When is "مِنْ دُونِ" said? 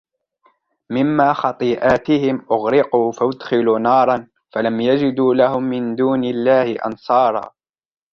5.63-6.23